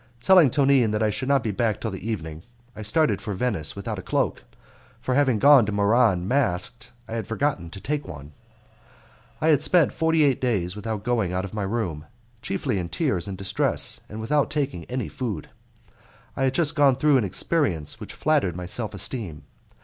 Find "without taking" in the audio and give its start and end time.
14.19-14.85